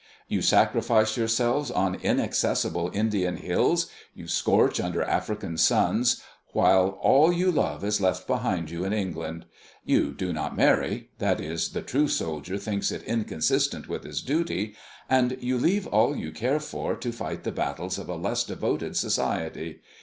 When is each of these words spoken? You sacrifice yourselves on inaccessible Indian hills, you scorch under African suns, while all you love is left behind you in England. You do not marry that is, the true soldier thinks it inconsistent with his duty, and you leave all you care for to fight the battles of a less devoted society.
You 0.27 0.41
sacrifice 0.41 1.15
yourselves 1.15 1.69
on 1.69 1.93
inaccessible 2.01 2.89
Indian 2.91 3.37
hills, 3.37 3.85
you 4.15 4.27
scorch 4.27 4.79
under 4.79 5.03
African 5.03 5.59
suns, 5.59 6.23
while 6.53 6.97
all 7.01 7.31
you 7.31 7.51
love 7.51 7.83
is 7.83 8.01
left 8.01 8.25
behind 8.25 8.71
you 8.71 8.83
in 8.83 8.93
England. 8.93 9.45
You 9.85 10.11
do 10.15 10.33
not 10.33 10.57
marry 10.57 11.11
that 11.19 11.39
is, 11.39 11.69
the 11.73 11.83
true 11.83 12.07
soldier 12.07 12.57
thinks 12.57 12.89
it 12.91 13.03
inconsistent 13.03 13.87
with 13.87 14.03
his 14.03 14.23
duty, 14.23 14.73
and 15.07 15.37
you 15.39 15.59
leave 15.59 15.85
all 15.85 16.15
you 16.15 16.31
care 16.31 16.59
for 16.59 16.95
to 16.95 17.11
fight 17.11 17.43
the 17.43 17.51
battles 17.51 17.99
of 17.99 18.09
a 18.09 18.15
less 18.15 18.43
devoted 18.43 18.97
society. 18.97 19.81